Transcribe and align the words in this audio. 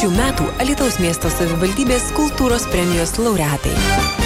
Šių 0.00 0.08
metų 0.14 0.44
Alitaus 0.64 0.94
miesto 0.96 1.28
savivaldybės 1.28 2.06
kultūros 2.16 2.64
premijos 2.72 3.18
laureatai. 3.20 4.19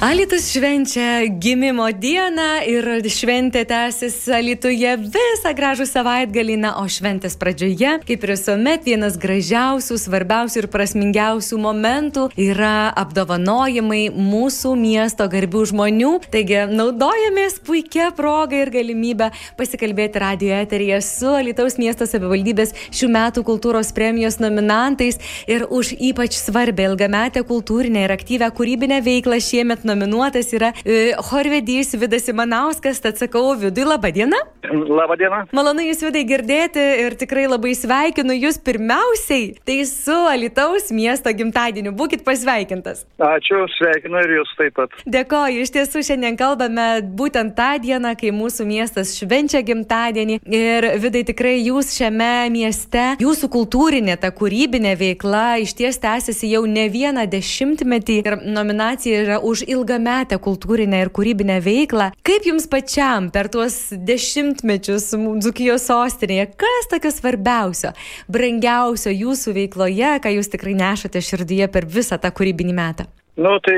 Alitus 0.00 0.48
švenčia 0.52 1.26
gimimo 1.28 1.84
dieną 1.92 2.62
ir 2.64 2.86
šventė 3.12 3.66
tęsis 3.68 4.14
Alituje 4.32 4.94
visą 4.96 5.50
gražų 5.52 5.84
savaitgalį, 5.84 6.54
na, 6.62 6.70
o 6.80 6.86
šventės 6.88 7.34
pradžioje, 7.36 7.98
kaip 8.08 8.24
ir 8.24 8.32
visuomet, 8.32 8.86
vienas 8.88 9.18
gražiausių, 9.20 9.98
svarbiausių 10.00 10.62
ir 10.62 10.68
prasmingiausių 10.72 11.58
momentų 11.60 12.24
yra 12.40 12.94
apdovanojimai 12.96 14.06
mūsų 14.16 14.72
miesto 14.80 15.26
garbių 15.28 15.66
žmonių. 15.68 16.14
Taigi 16.32 16.62
naudojamės 16.72 17.58
puikia 17.68 18.08
proga 18.16 18.56
ir 18.62 18.72
galimybę 18.72 19.28
pasikalbėti 19.60 20.24
radio 20.24 20.56
eteryje 20.62 21.02
su 21.04 21.28
Alitaus 21.42 21.76
miesto 21.76 22.08
savivaldybės 22.08 22.72
šių 22.88 23.10
metų 23.18 23.44
kultūros 23.52 23.92
premijos 23.92 24.40
nominantais 24.40 25.20
ir 25.44 25.68
už 25.68 25.92
ypač 26.00 26.40
svarbę 26.40 26.88
ilgametę 26.88 27.44
kultūrinę 27.44 28.08
ir 28.08 28.16
aktyvę 28.16 28.48
kūrybinę 28.56 29.04
veiklą 29.04 29.42
šiemet 29.44 29.89
nominuotas 29.90 30.54
yra 30.56 30.72
e, 30.84 31.12
Horvedys 31.30 31.94
Vidas 31.98 32.30
Imanauskas, 32.30 33.02
tad 33.02 33.20
sakau, 33.20 33.50
Vidui, 33.60 33.84
laba 33.84 34.14
diena. 34.14 34.38
Labą 34.70 35.16
dieną. 35.18 35.38
Malonu 35.56 35.82
Jūs 35.82 36.02
Vidai 36.04 36.22
girdėti 36.28 36.82
ir 37.04 37.16
tikrai 37.18 37.46
labai 37.48 37.72
sveikinu 37.74 38.36
Jūs 38.36 38.60
pirmiausiai, 38.62 39.54
tai 39.66 39.80
su 39.88 40.14
Alitaus 40.30 40.90
miesto 40.94 41.32
gimtadieniu. 41.34 41.92
Būkit 41.96 42.22
pasveikintas. 42.26 43.02
Ačiū, 43.18 43.64
sveikinu 43.78 44.20
ir 44.22 44.34
Jūs 44.38 44.52
taip 44.58 44.76
pat. 44.78 44.94
Dėkoju, 45.10 45.64
iš 45.64 45.72
tiesų 45.74 46.04
šiandien 46.06 46.38
kalbame 46.38 46.86
būtent 47.02 47.56
tą 47.58 47.70
dieną, 47.82 48.12
kai 48.20 48.30
mūsų 48.36 48.68
miestas 48.68 49.16
švenčia 49.18 49.64
gimtadienį 49.66 50.38
ir 50.44 50.88
Vidai 51.02 51.24
tikrai 51.26 51.56
Jūs 51.64 51.94
šiame 51.96 52.50
mieste, 52.54 53.16
Jūsų 53.20 53.50
kultūrinė, 53.50 54.18
ta 54.20 54.30
kūrybinė 54.34 54.94
veikla 55.00 55.58
iš 55.64 55.74
ties 55.80 55.98
tęsiasi 56.02 56.52
jau 56.52 56.62
ne 56.68 56.86
vieną 56.92 57.26
dešimtmetį 57.32 58.20
ir 58.22 58.38
nominacija 58.44 59.24
yra 59.24 59.40
už 59.40 59.64
ilgametę 59.80 60.38
kultūrinę 60.42 61.02
ir 61.04 61.12
kūrybinę 61.16 61.58
veiklą. 61.64 62.10
Kaip 62.26 62.48
jums 62.48 62.68
pačiam 62.70 63.30
per 63.34 63.50
tuos 63.52 63.90
dešimtmečius 63.92 65.10
Dzukijos 65.40 65.88
sostinėje, 65.90 66.50
kas 66.60 66.90
tokio 66.92 67.12
svarbiausio, 67.14 67.94
brangiausio 68.30 69.14
jūsų 69.14 69.56
veikloje, 69.56 70.18
ką 70.22 70.36
jūs 70.36 70.52
tikrai 70.52 70.76
nešate 70.78 71.24
širdyje 71.24 71.70
per 71.72 71.88
visą 71.88 72.20
tą 72.20 72.32
kūrybinį 72.34 72.76
metą? 72.76 73.08
Nu, 73.40 73.54
tai 73.64 73.76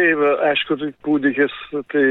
aišku, 0.48 0.74
tai 0.80 0.88
kūdikis, 1.06 1.52
tai 1.92 2.04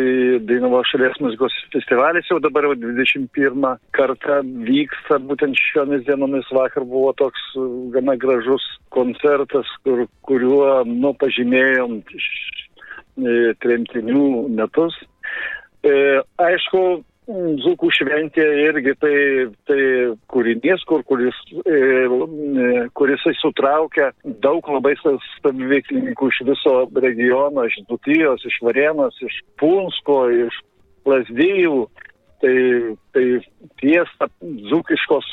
Dainavo 0.48 0.83
šalies 0.88 1.17
muzikos 1.20 1.55
festivalis 1.73 2.30
jau 2.30 2.38
dabar 2.39 2.67
jau 2.67 2.78
21 2.80 3.66
kartą 3.98 4.38
vyksta, 4.67 5.17
būtent 5.28 5.59
šiomis 5.59 6.05
dienomis 6.08 6.48
vakar 6.55 6.86
buvo 6.88 7.11
toks 7.20 7.50
gana 7.92 8.16
gražus 8.22 8.64
koncertas, 8.95 9.67
kur, 9.83 10.05
kuriuo, 10.30 10.86
nu, 10.88 11.11
pažymėjom 11.20 12.00
tremtinių 13.64 14.27
metus. 14.58 14.97
E, 15.81 15.94
aišku, 16.41 16.83
Zukų 17.61 17.91
šventė 17.94 18.44
irgi 18.66 18.95
tai, 19.00 19.17
tai 19.69 19.81
kūrinys, 20.33 20.81
kur, 20.89 21.03
kuris, 21.08 21.38
e, 21.69 22.88
kuris 22.97 23.25
sutraukia 23.39 24.09
daug 24.44 24.66
labai 24.73 24.95
saviveiklininkų 25.03 26.31
iš 26.33 26.39
viso 26.49 26.73
regiono, 26.97 27.67
iš 27.69 27.77
Dutijos, 27.88 28.44
iš 28.49 28.58
Varenos, 28.66 29.19
iš 29.22 29.38
Punsko, 29.61 30.23
iš 30.47 30.61
Lasdyjų. 31.08 31.86
Tai, 32.42 32.58
tai 33.14 33.23
fiesta, 33.77 34.25
dzukiškos 34.42 35.27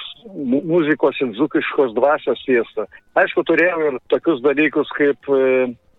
muzikos 0.45 1.17
ir 1.25 1.31
dzukiškos 1.39 1.95
dvasios 1.97 2.43
fiesta. 2.45 2.85
Aišku, 3.17 3.47
turėjau 3.49 3.79
ir 3.87 3.97
tokius 4.13 4.43
dalykus 4.45 4.93
kaip 4.93 5.31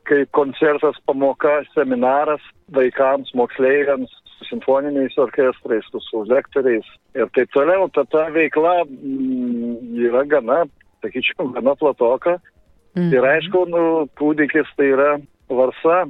kaip 0.08 0.32
koncertas, 0.32 0.98
pamoka, 1.06 1.60
seminaras 1.74 2.44
vaikams, 2.76 3.32
moksleiviams, 3.36 4.12
simfoniniais 4.50 5.18
orkestrais, 5.18 5.86
su 5.92 6.24
lektoriais 6.30 6.86
ir 7.16 7.28
taip 7.36 7.52
toliau. 7.54 7.90
Ta, 7.94 8.06
ta 8.06 8.28
veikla 8.34 8.84
mm, 8.86 9.98
yra 10.08 10.24
gana, 10.30 10.64
sakyčiau, 11.04 11.52
gana 11.56 11.76
platoka. 11.76 12.40
Mhm. 12.96 13.12
Ir 13.14 13.28
aišku, 13.34 13.66
nu, 13.70 13.84
kūdikis 14.20 14.70
tai 14.78 14.92
yra 14.94 15.12
varsa, 15.50 16.06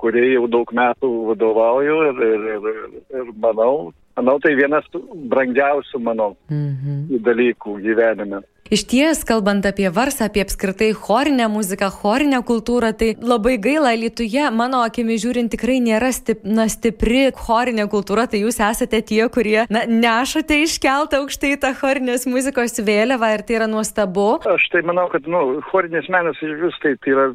kurie 0.00 0.24
jau 0.32 0.46
daug 0.50 0.70
metų 0.74 1.10
vadovauju 1.30 1.98
ir, 2.08 2.22
ir, 2.28 2.46
ir, 2.54 2.94
ir 3.20 3.34
manau, 3.42 3.92
manau, 4.16 4.38
tai 4.42 4.54
vienas 4.58 4.88
brangiausių 5.32 6.00
mano 6.02 6.32
mhm. 6.50 7.22
dalykų 7.26 7.78
gyvenime. 7.84 8.42
Iš 8.72 8.86
ties, 8.88 9.18
kalbant 9.28 9.66
apie 9.68 9.90
varsą, 9.92 10.30
apie 10.30 10.40
apskritai 10.46 10.94
chorinę 10.96 11.44
muziką, 11.52 11.90
chorinę 11.92 12.38
kultūrą, 12.48 12.94
tai 12.96 13.10
labai 13.20 13.58
gaila, 13.60 13.90
Lietuvoje, 14.00 14.46
mano 14.56 14.78
akimi 14.86 15.18
žiūrint, 15.20 15.50
tikrai 15.52 15.76
nėra 15.84 16.08
stip, 16.16 16.40
na, 16.48 16.64
stipri 16.72 17.26
chorinė 17.36 17.84
kultūra, 17.92 18.24
tai 18.32 18.40
jūs 18.40 18.62
esate 18.64 19.02
tie, 19.04 19.20
kurie 19.34 19.66
na, 19.68 19.82
nešate 19.84 20.62
iškeltą 20.64 21.20
aukštai 21.20 21.58
tą 21.60 21.74
chorinės 21.76 22.24
muzikos 22.24 22.80
vėliavą 22.80 23.28
ir 23.34 23.44
tai 23.44 23.58
yra 23.58 23.66
nuostabu. 23.68 24.38
Aš 24.54 24.64
tai 24.72 24.80
manau, 24.88 25.04
kad 25.12 25.28
nu, 25.28 25.42
chorinės 25.68 26.08
menas 26.08 26.40
iš 26.40 26.54
vis 26.62 26.78
tai, 26.80 26.94
tai 27.04 27.12
yra 27.12 27.26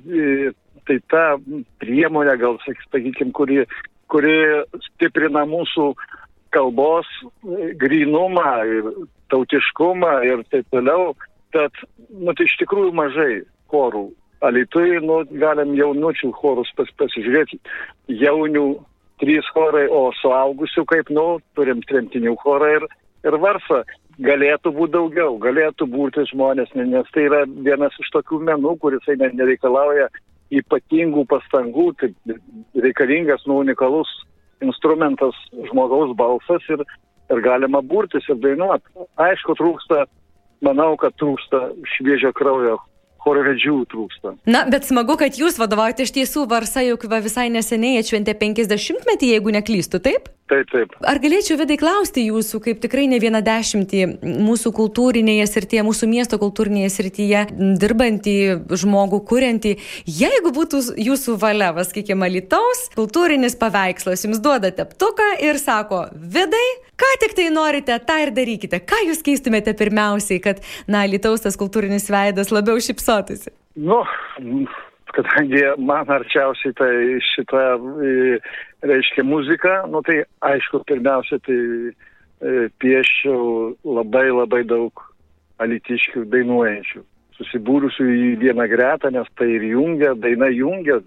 tai 0.89 0.97
ta 1.13 1.27
priemonė, 1.83 2.33
gal 2.41 2.57
sakykime, 2.65 3.29
kuri, 3.37 3.59
kuri 4.09 4.39
stiprina 4.87 5.45
mūsų 5.45 5.91
kalbos 6.57 7.05
grinumą 7.77 8.55
ir 8.65 8.89
tautiškumą 9.33 10.13
ir 10.27 10.43
taip 10.51 10.67
toliau, 10.73 11.13
tad, 11.55 11.73
nu, 12.09 12.33
tai 12.33 12.47
iš 12.47 12.57
tikrųjų 12.61 12.93
mažai 12.97 13.33
chorų. 13.71 14.09
Alitui, 14.45 14.99
nu, 15.01 15.23
galim 15.41 15.73
jaunučių 15.77 16.29
chorus 16.37 16.69
pas, 16.77 16.89
pasižiūrėti, 17.01 17.57
jaunių 18.21 18.67
trys 19.21 19.47
chorai, 19.53 19.87
o 19.89 20.11
suaugusių 20.21 20.85
kaip, 20.91 21.09
nu, 21.13 21.39
turim 21.57 21.81
tremtinių 21.89 22.35
chorą 22.43 22.75
ir, 22.77 22.85
ir 23.25 23.39
varsą. 23.41 23.81
Galėtų 24.21 24.71
būti 24.73 24.95
daugiau, 24.95 25.35
galėtų 25.41 25.85
būti 25.93 26.23
žmonės, 26.31 26.71
nes 26.77 27.09
tai 27.13 27.27
yra 27.27 27.43
vienas 27.45 27.97
iš 28.01 28.09
tokių 28.15 28.39
menų, 28.47 28.77
kuris 28.81 29.05
nereikalauja 29.17 30.07
ypatingų 30.53 31.25
pastangų, 31.29 31.91
tai 31.99 32.13
reikalingas, 32.77 33.43
nu, 33.49 33.59
unikalus 33.61 34.09
instrumentas 34.63 35.37
žmogaus 35.69 36.15
balsas 36.17 36.65
ir, 36.73 36.81
ir 37.33 37.41
galima 37.43 37.81
burtis 37.81 38.27
ir 38.29 38.39
dainuoti. 38.43 39.07
Aišku, 39.21 39.57
trūksta, 39.59 40.05
manau, 40.65 40.93
kad 41.01 41.15
trūksta 41.19 41.71
šviežio 41.95 42.33
kraujo 42.37 42.77
chorvedžių 43.27 43.77
trūksta. 43.91 44.35
Na, 44.47 44.63
bet 44.71 44.87
smagu, 44.87 45.17
kad 45.19 45.35
jūs 45.39 45.59
vadovaujate 45.59 46.07
iš 46.07 46.15
tiesų 46.15 46.47
Varsa, 46.51 46.85
juk 46.85 47.07
visai 47.11 47.49
neseniai 47.53 48.01
atšventė 48.01 48.37
50 48.39 49.07
metį, 49.09 49.33
jeigu 49.35 49.55
neklystu, 49.57 49.99
taip? 50.03 50.31
Taip, 50.47 50.69
taip. 50.71 50.93
Ar 51.03 51.19
galėčiau 51.19 51.57
vidai 51.59 51.75
klausti 51.79 52.23
jūsų, 52.29 52.61
kaip 52.63 52.77
tikrai 52.79 53.03
ne 53.11 53.17
vieną 53.19 53.41
dešimtį 53.43 54.03
mūsų 54.23 54.71
kultūrinėje 54.77 55.47
srityje, 55.51 55.83
mūsų 55.83 56.07
miesto 56.07 56.39
kultūrinėje 56.39 56.91
srityje 56.93 57.41
dirbantį 57.81 58.37
žmogų, 58.79 59.19
kuriantį, 59.27 59.75
jeigu 60.07 60.53
būtų 60.55 60.81
jūsų 61.03 61.35
valia, 61.41 61.73
sakykime, 61.83 62.31
Lietuvos 62.37 62.85
kultūrinis 62.95 63.59
paveikslas, 63.59 64.23
jums 64.23 64.39
duoda 64.43 64.71
teptuką 64.71 65.33
ir 65.43 65.59
sako, 65.59 66.05
vidai, 66.15 66.65
ką 66.95 67.13
tik 67.25 67.35
tai 67.35 67.51
norite, 67.51 67.99
tą 68.07 68.21
ir 68.23 68.31
darykite. 68.35 68.79
Ką 68.87 69.03
jūs 69.09 69.23
keistumėte 69.27 69.75
pirmiausiai, 69.75 70.39
kad, 70.43 70.63
na, 70.87 71.03
Lietuvos 71.11 71.43
tas 71.43 71.59
kultūrinis 71.59 72.07
veidas 72.13 72.55
labiau 72.55 72.79
šipsotųsi? 72.79 73.51
Nu, 73.75 73.99
kadangi 75.15 75.61
man 75.77 76.09
arčiausiai 76.11 76.73
tai 76.77 76.93
šita, 77.23 77.63
e, 78.03 78.39
reiškia, 78.87 79.23
muzika, 79.23 79.81
nu 79.91 80.01
tai 80.05 80.23
aišku, 80.45 80.83
pirmiausia, 80.89 81.39
tai 81.45 81.59
e, 81.91 82.67
piešiau 82.81 83.75
labai 83.85 84.27
labai 84.31 84.63
daug 84.67 85.03
alitiškių 85.63 86.25
dainuojančių, 86.33 87.03
susibūrusių 87.37 88.09
į 88.13 88.27
vieną 88.43 88.67
gretą, 88.69 89.11
nes 89.13 89.29
tai 89.39 89.49
ir 89.57 89.65
jungia, 89.71 90.13
daina 90.15 90.49
jungia, 90.53 90.99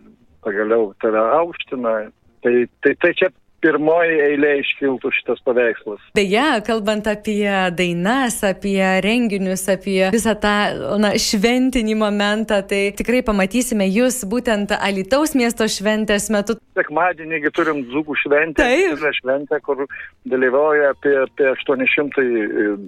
pagaliau 0.45 0.93
tave 1.03 1.23
aukština. 1.41 1.95
Tai, 2.41 2.55
tai, 2.83 2.95
tai 3.03 3.13
čia 3.19 3.29
pirmoji 3.65 4.19
eilė 4.25 4.53
iškiltų 4.61 5.13
šitas 5.15 5.43
paveikslas. 5.47 6.03
Beje, 6.17 6.47
kalbant 6.67 7.09
apie 7.11 7.49
dainas, 7.77 8.41
apie 8.47 8.81
renginius, 9.05 9.67
apie 9.73 10.11
visą 10.15 10.35
tą 10.41 10.55
na, 11.03 11.13
šventinį 11.21 11.97
momentą, 12.01 12.61
tai 12.67 12.83
tikrai 12.97 13.23
pamatysime 13.27 13.89
jūs 13.91 14.23
būtent 14.31 14.75
Alitaus 14.79 15.37
miesto 15.39 15.69
šventės 15.69 16.31
metu. 16.33 16.57
sekmadienį 16.79 17.51
turim 17.57 17.85
dzūkų 17.91 18.17
šventę. 18.23 18.65
Taip. 18.65 19.05
Šventę, 19.21 19.61
kur 19.67 19.85
dalyvauja 20.31 20.95
apie, 20.95 21.13
apie 21.27 21.51
800 21.53 22.25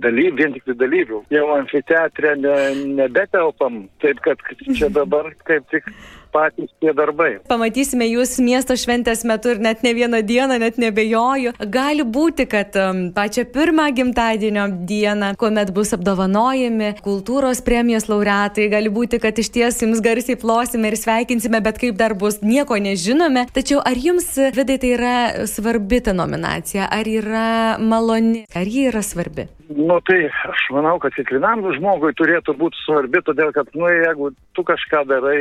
dalyvių, 0.03 0.37
vien 0.39 0.57
tik 0.57 0.73
dalyvių. 0.81 1.23
Jau 1.35 1.47
amfiteatre 1.59 2.37
ne, 2.41 2.57
nebetelpam, 3.03 3.87
taip 4.05 4.23
kad 4.25 4.41
čia 4.73 4.89
dabar 5.01 5.33
kaip 5.47 5.69
tik 5.73 5.89
patys 6.33 6.71
tie 6.81 6.93
darbai. 6.97 7.31
Pamatysime 7.51 8.07
jūs 8.09 8.39
miesto 8.43 8.77
šventės 8.79 9.25
metu 9.29 9.53
ir 9.53 9.63
net 9.63 9.85
ne 9.87 9.93
vieną 9.97 10.23
dieną, 10.27 10.59
net 10.63 10.79
nebejoju. 10.81 11.55
Gali 11.73 12.07
būti, 12.17 12.47
kad 12.51 12.77
um, 12.81 13.05
pačią 13.15 13.45
pirmą 13.53 13.89
gimtadienio 13.97 14.67
dieną, 14.89 15.33
kuomet 15.41 15.73
bus 15.77 15.93
apdovanojami 15.97 16.95
kultūros 17.05 17.63
premijos 17.65 18.09
laureatai, 18.11 18.69
gali 18.73 18.93
būti, 18.93 19.21
kad 19.23 19.39
iš 19.39 19.53
ties 19.55 19.83
jums 19.85 20.03
garsiai 20.05 20.39
plosime 20.41 20.93
ir 20.93 20.99
sveikinsime, 21.01 21.63
bet 21.65 21.81
kaip 21.83 21.99
dar 22.01 22.17
bus, 22.19 22.41
nieko 22.43 22.79
nežinome. 22.81 23.47
Tačiau 23.53 23.83
ar 23.85 23.99
jums, 23.99 24.33
vidai, 24.57 24.79
tai 24.83 24.95
yra 24.97 25.17
svarbi 25.51 26.03
ta 26.05 26.17
nominacija, 26.17 26.89
ar 26.91 27.09
yra 27.09 27.49
maloni, 27.83 28.47
ar 28.57 28.69
ji 28.69 28.89
yra 28.91 29.05
svarbi? 29.07 29.49
Nu 29.77 29.99
tai 30.05 30.27
aš 30.29 30.63
manau, 30.75 30.97
kad 31.03 31.15
kiekvienam 31.17 31.63
žmogui 31.77 32.13
turėtų 32.19 32.55
būti 32.59 32.79
svarbi, 32.83 33.21
todėl 33.25 33.53
kad, 33.55 33.69
nu, 33.79 33.89
jeigu 33.89 34.31
tu 34.57 34.65
kažką 34.67 35.03
darai, 35.09 35.39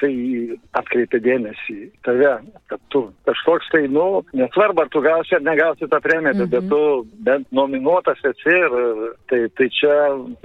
tai 0.00 0.12
atkreipia 0.76 1.20
dėmesį 1.24 1.76
tave, 2.06 2.32
kad 2.70 2.82
tu 2.92 3.06
kažkoks 3.28 3.70
tai, 3.72 3.84
nu, 3.92 4.24
nesvarbu, 4.36 4.84
ar 4.84 4.90
tu 4.92 5.02
gausi 5.04 5.36
ar 5.38 5.44
negausi 5.46 5.88
tą 5.90 6.00
premiją, 6.04 6.34
mhm. 6.34 6.50
bet 6.52 6.68
tu 6.70 6.80
bent 7.26 7.48
nominuotas 7.54 8.20
esi 8.32 8.54
ir 8.54 8.76
tai, 9.30 9.40
tai 9.56 9.68
čia 9.74 9.94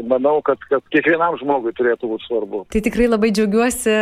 manau, 0.10 0.38
kad, 0.46 0.62
kad 0.72 0.86
kiekvienam 0.94 1.38
žmogui 1.42 1.76
turėtų 1.78 2.14
būti 2.14 2.30
svarbu. 2.30 2.64
Tai 2.74 2.84
tikrai 2.86 3.10
labai 3.10 3.34
džiaugiuosi 3.36 3.98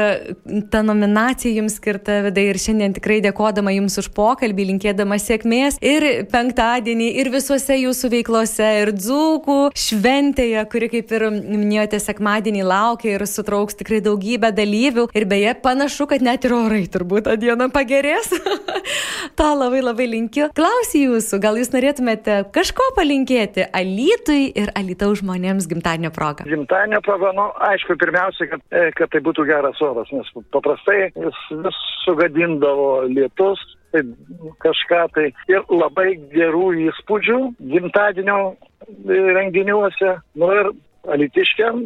tą 0.74 0.84
nominaciją 0.86 1.62
jums 1.62 1.80
skirtą 1.82 2.20
vidai 2.28 2.48
ir 2.52 2.62
šiandien 2.62 2.96
tikrai 2.98 3.20
dėkodama 3.26 3.74
jums 3.76 3.98
už 4.02 4.12
pokalbį, 4.18 4.70
linkėdama 4.74 5.20
sėkmės 5.22 5.82
ir 5.82 6.08
penktadienį, 6.32 7.10
ir 7.22 7.32
visuose 7.34 7.80
jūsų 7.82 8.14
veiklose, 8.18 8.70
ir 8.84 8.94
dzūkų 8.96 9.07
šventėje, 9.78 10.64
kuri, 10.72 10.90
kaip 10.92 11.12
ir 11.16 11.28
minėjote, 11.32 12.00
sekmadienį 12.04 12.66
laukia 12.68 13.14
ir 13.16 13.26
sutrauks 13.30 13.78
tikrai 13.80 14.02
daugybę 14.04 14.52
dalyvių. 14.56 15.08
Ir 15.18 15.28
beje, 15.30 15.54
panašu, 15.64 16.08
kad 16.12 16.26
net 16.26 16.48
ir 16.48 16.56
orai 16.58 16.84
turbūt 16.92 17.28
tą 17.28 17.38
dieną 17.40 17.70
pagerės. 17.74 18.32
Ta 19.40 19.52
labai 19.58 19.84
labai 19.84 20.08
linkiu. 20.12 20.50
Klausiu 20.58 21.04
jūsų, 21.14 21.40
gal 21.44 21.60
jūs 21.60 21.72
norėtumėte 21.74 22.40
kažko 22.56 22.92
palinkėti 22.98 23.68
Alytui 23.76 24.52
ir 24.58 24.72
Alytaus 24.78 25.22
žmonėms 25.22 25.70
gimtadienio 25.70 26.12
progą? 26.16 26.48
Gimtadienio 26.50 27.02
progą, 27.06 27.34
nu, 27.38 27.50
aišku, 27.70 27.98
pirmiausia, 28.02 28.50
kad, 28.52 28.64
e, 28.72 28.90
kad 28.98 29.12
tai 29.14 29.24
būtų 29.26 29.48
geras 29.50 29.82
oras, 29.84 30.12
nes 30.16 30.30
paprastai 30.56 31.10
jis 31.10 31.42
vis 31.66 31.82
sugadindavo 32.06 33.08
lietus, 33.12 33.62
tai 33.92 34.04
kažką 34.64 35.04
tai 35.16 35.28
ir 35.52 35.64
labai 35.72 36.16
gerų 36.34 36.72
įspūdžių 36.88 37.40
gimtadienio 37.74 38.40
renginiuose. 39.38 40.18
Nu 40.36 40.52
ir 40.54 40.72
alitiškiam, 41.08 41.84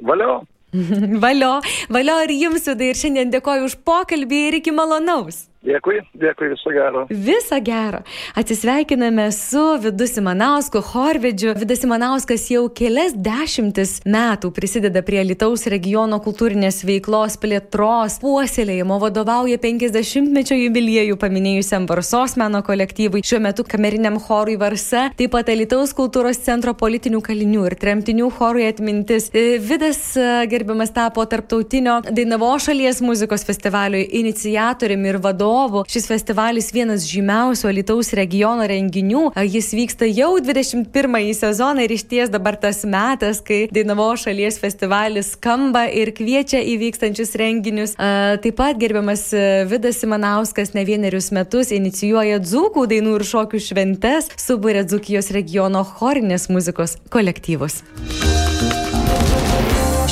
valio. 0.00 0.42
valio, 1.24 1.54
valio 1.92 2.18
ir 2.24 2.34
jums, 2.38 2.64
Sudai, 2.64 2.92
ir 2.92 3.00
šiandien 3.00 3.32
dėkoju 3.34 3.68
už 3.68 3.78
pokalbį 3.84 4.44
ir 4.48 4.60
iki 4.62 4.72
malonaus. 4.74 5.46
Dėkui, 5.62 6.00
dėkui, 6.18 6.48
viso 6.50 6.70
gero. 6.74 7.04
Viso 7.06 7.58
gero. 7.62 8.00
Atsisveikiname 8.34 9.28
su 9.30 9.60
Vidu 9.78 10.08
Simanausku, 10.10 10.80
Horvedžiu. 10.82 11.52
Vidas 11.54 11.84
Simanauskas 11.84 12.48
jau 12.50 12.64
kelias 12.74 13.14
dešimtis 13.14 14.00
metų 14.02 14.50
prisideda 14.56 15.04
prie 15.06 15.20
Lietuvos 15.28 15.68
regiono 15.70 16.18
kultūrinės 16.24 16.80
veiklos 16.88 17.38
plėtros, 17.38 18.16
puoselėjimo, 18.24 18.96
vadovauja 19.04 19.60
50-mečio 19.62 20.58
jubiliejų 20.58 21.20
paminėjusiam 21.22 21.86
Varsos 21.86 22.34
meno 22.42 22.64
kolektyvui, 22.66 23.22
šiuo 23.22 23.38
metu 23.46 23.62
kameriniam 23.62 24.18
chorui 24.18 24.58
Varsa, 24.58 25.12
taip 25.14 25.30
pat 25.36 25.54
Lietuvos 25.54 25.94
kultūros 25.94 26.42
centro 26.42 26.74
politinių 26.74 27.22
kalinių 27.22 27.68
ir 27.70 27.78
tremtinių 27.78 28.32
chorui 28.34 28.66
atmintis. 28.66 29.30
E, 29.30 29.62
Vidas 29.62 30.02
e, 30.18 30.26
gerbiamas 30.50 30.90
tapo 30.98 31.22
tarptautinio 31.22 32.00
Dainavo 32.10 32.50
šalies 32.58 32.98
muzikos 33.06 33.46
festivaliui 33.46 34.08
iniciatoriumi 34.24 35.14
ir 35.14 35.22
vadovu 35.22 35.51
vadovu. 35.52 35.84
Šis 35.88 36.06
festivalis 36.08 36.70
vienas 36.72 37.04
žymiausių 37.08 37.68
Alitaus 37.70 38.12
regiono 38.16 38.66
renginių. 38.68 39.32
Jis 39.36 39.72
vyksta 39.76 40.08
jau 40.08 40.36
21 40.40 41.34
sezoną 41.36 41.84
ir 41.84 41.92
iš 41.92 42.04
ties 42.08 42.32
dabar 42.32 42.56
tas 42.56 42.84
metas, 42.84 43.42
kai 43.44 43.68
Dainavo 43.72 44.12
šalies 44.16 44.58
festivalis 44.62 45.34
skamba 45.36 45.86
ir 45.88 46.12
kviečia 46.16 46.62
į 46.62 46.78
vykstančius 46.86 47.34
renginius. 47.38 47.96
Taip 47.96 48.56
pat 48.58 48.80
gerbiamas 48.80 49.28
Vidas 49.68 50.00
Simanauskas 50.02 50.74
ne 50.74 50.84
vienerius 50.88 51.32
metus 51.32 51.72
inicijuoja 51.72 52.40
dzūkų 52.42 52.86
dainų 52.90 53.16
ir 53.18 53.26
šokių 53.28 53.62
šventes, 53.62 54.30
subūrė 54.40 54.84
dzūkijos 54.88 55.32
regiono 55.36 55.84
chorinės 55.84 56.48
muzikos 56.52 56.98
kolektyvus. 57.12 57.82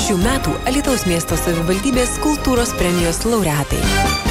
Šių 0.00 0.16
metų 0.18 0.56
Alitaus 0.66 1.06
miesto 1.06 1.38
savivaldybės 1.38 2.18
kultūros 2.24 2.74
premijos 2.80 3.22
laureatai. 3.28 4.29